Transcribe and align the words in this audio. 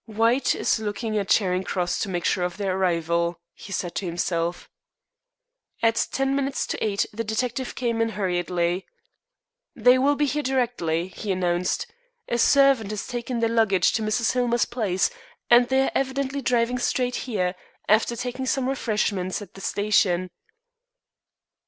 "White 0.07 0.55
is 0.55 0.79
looking 0.79 1.15
at 1.19 1.29
Charing 1.29 1.63
Cross 1.63 1.99
to 1.99 2.09
make 2.09 2.25
sure 2.25 2.43
of 2.43 2.57
their 2.57 2.75
arrival," 2.75 3.39
he 3.53 3.71
said 3.71 3.93
to 3.93 4.05
himself. 4.07 4.67
At 5.83 6.07
ten 6.11 6.35
minutes 6.35 6.65
to 6.65 6.83
eight 6.83 7.05
the 7.13 7.23
detective 7.23 7.75
came 7.75 8.01
in 8.01 8.09
hurriedly. 8.17 8.87
"They 9.75 9.99
will 9.99 10.15
be 10.15 10.25
here 10.25 10.41
directly," 10.41 11.09
he 11.09 11.31
announced. 11.31 11.85
"A 12.27 12.39
servant 12.39 12.89
has 12.89 13.05
taken 13.05 13.41
their 13.41 13.49
luggage 13.51 13.93
to 13.93 14.01
Mrs. 14.01 14.31
Hillmer's 14.31 14.65
place, 14.65 15.11
and 15.51 15.67
they 15.67 15.83
are 15.83 15.91
evidently 15.93 16.41
driving 16.41 16.79
straight 16.79 17.17
here 17.29 17.53
after 17.87 18.15
taking 18.15 18.47
some 18.47 18.67
refreshment 18.67 19.39
at 19.39 19.53
the 19.53 19.61
station." 19.61 20.31